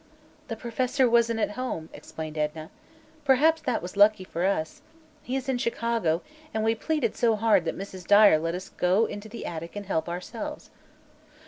"The 0.47 0.55
professor 0.55 1.07
wasn't 1.07 1.41
at 1.41 1.51
home," 1.51 1.89
explained 1.93 2.35
Edna. 2.35 2.71
"Perhaps 3.23 3.61
that 3.61 3.83
was 3.83 3.95
lucky 3.95 4.23
for 4.23 4.45
us. 4.45 4.81
He 5.21 5.35
is 5.35 5.47
in 5.47 5.59
Chicago, 5.59 6.23
and 6.55 6.63
we 6.63 6.73
pleaded 6.73 7.15
so 7.15 7.35
hard 7.35 7.65
that 7.65 7.77
Mrs. 7.77 8.07
Dyer 8.07 8.39
let 8.39 8.55
us 8.55 8.69
go 8.69 9.05
into 9.05 9.29
the 9.29 9.45
attic 9.45 9.75
and 9.75 9.85
help 9.85 10.09
ourselves." 10.09 10.71